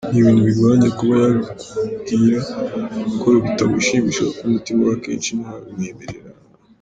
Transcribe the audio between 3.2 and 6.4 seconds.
ko bitamushimisha kuko umutima we akenshi ntiwabimwemerera.